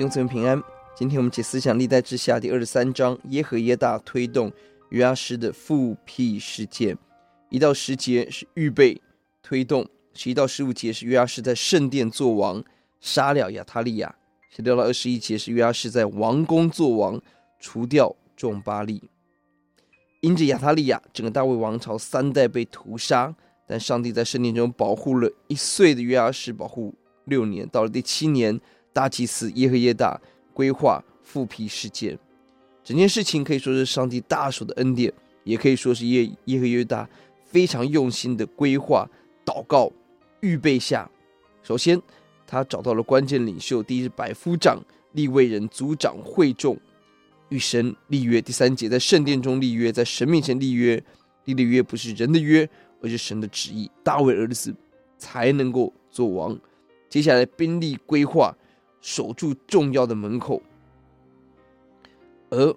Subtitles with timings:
[0.00, 0.62] 弟兄姊妹平安。
[0.96, 4.50] 今天我们解思想历代志下第二十三章，耶和耶大推动
[4.88, 6.96] 约阿施的复辟事件。
[7.50, 8.98] 一到十节是预备
[9.42, 12.64] 推动，十一到十五节是约阿施在圣殿作王，
[12.98, 14.14] 杀了亚他利亚。
[14.48, 17.20] 十六到二十一节是约阿施在王宫作王，
[17.58, 19.02] 除掉众巴力。
[20.22, 23.36] 因着亚他利亚，整个大卫王朝三代被屠杀，
[23.66, 26.94] 但上帝在圣殿中保护了一岁的约阿施，保护
[27.26, 27.68] 六年。
[27.68, 28.58] 到了第七年，
[28.92, 30.20] 大祭司耶和耶大
[30.52, 32.18] 规划复辟事件。
[32.82, 35.12] 整件事情可以说是上帝大手的恩典，
[35.44, 37.08] 也可以说是耶耶和耶大
[37.44, 39.08] 非常用心的规划、
[39.44, 39.92] 祷告、
[40.40, 41.08] 预备下。
[41.62, 42.00] 首先，
[42.46, 46.76] 他找到了关键领袖，第一是百夫长、利未人、族长、会众，
[47.50, 48.40] 与神立约。
[48.40, 51.00] 第三节，在圣殿中立约，在神面前立约，
[51.44, 52.68] 立的约不是人的约，
[53.02, 53.90] 而是神的旨意。
[54.02, 54.74] 大卫儿子
[55.18, 56.58] 才能够做王。
[57.08, 58.56] 接下来，兵力规划，
[59.00, 60.62] 守住重要的门口。
[62.50, 62.76] 而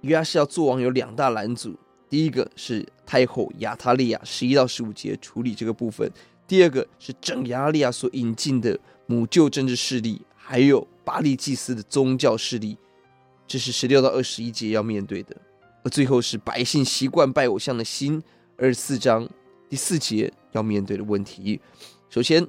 [0.00, 1.76] 约阿施要做王，有两大拦阻：
[2.08, 6.10] 第一个是太后亚他利亚，十一到十五节处理这个部分。
[6.46, 12.76] 第二个是整亚他利亚所引进的母舅政治势力，还有巴力祭司的宗教势力，
[13.46, 15.36] 这是十六到二十一节要面对的。
[15.84, 18.22] 而最后是百姓习惯拜偶像的心，
[18.56, 19.28] 二十四章
[19.68, 21.60] 第四节要面对的问题。
[22.08, 22.46] 首先，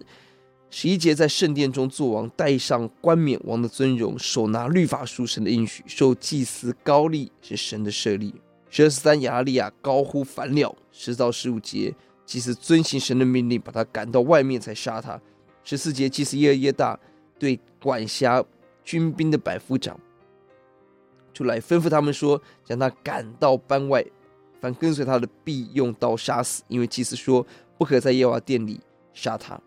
[0.71, 8.33] 十一节在圣殿中作王，戴上冠冕王的尊荣，手拿律法书，神的应许，受祭司高利是神的设立。
[8.69, 11.93] 十二十三亚利亚高呼反了，十到十五节。
[12.23, 15.19] 祭司遵行神的命令，把他赶到外面才杀他。
[15.63, 16.99] 十四节，祭司耶耶大
[17.39, 18.45] 对管辖
[18.83, 19.99] 军兵的百夫长
[21.33, 24.05] 出来吩咐他们说：“将他赶到班外，
[24.61, 27.43] 凡跟随他的必用刀杀死。”因为祭司说
[27.79, 28.79] ：“不可在耶和华殿里
[29.11, 29.59] 杀他。”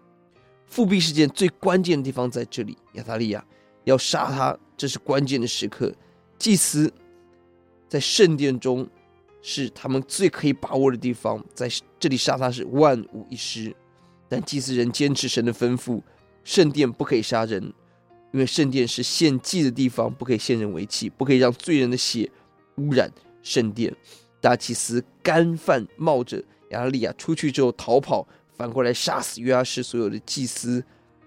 [0.73, 3.44] 复辟事件最关键的地方在这里，亚他利亚
[3.84, 5.94] 要杀他，这是关键的时刻。
[6.38, 6.91] 祭司
[7.88, 8.88] 在圣殿中。
[9.44, 11.69] 是他们最可以把握的地方，在
[11.99, 13.75] 这里杀他是万无一失。
[14.28, 16.00] 但祭司仍坚持神的吩咐，
[16.44, 17.60] 圣殿不可以杀人，
[18.33, 22.31] 因为圣殿是献祭的地方，不可以献人为祭，不可以让罪人的血
[22.77, 23.10] 污染
[23.43, 23.93] 圣殿。
[24.41, 26.39] 大祭司干犯冒着
[26.71, 28.25] 亚他利亚出去之后逃跑，
[28.55, 30.85] 反过来杀死约阿施所有的祭司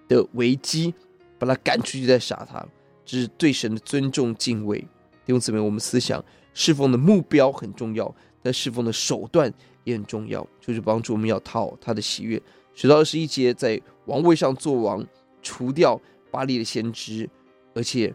[0.08, 0.94] 的危机，
[1.38, 2.66] 把他赶出去再杀他，
[3.04, 4.78] 这是对神的尊重敬畏。
[4.78, 6.24] 弟兄姊妹，我们思想。
[6.58, 9.52] 侍奉的目标很重要，但侍奉的手段
[9.84, 12.40] 也很重要，就是帮助我们要讨他的喜悦。
[12.74, 15.06] 十到二十一节，在王位上做王，
[15.42, 16.00] 除掉
[16.30, 17.28] 巴力的先知，
[17.74, 18.14] 而且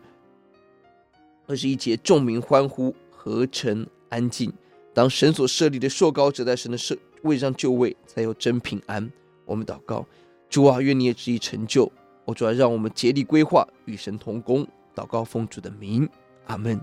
[1.45, 4.51] 二十一节，众民欢呼，合成安静。
[4.91, 9.11] 当神所设立的受膏者在神的设为让就位，才有真平安。
[9.45, 10.05] 我们祷告，
[10.49, 11.91] 主啊，愿你也旨意成就。
[12.25, 14.67] 我主啊，让我们竭力规划，与神同工。
[14.95, 16.07] 祷告奉主的名，
[16.47, 16.79] 阿门。